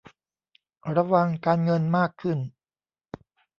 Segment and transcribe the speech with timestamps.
[0.95, 2.37] ระวังการเงินมากขึ้น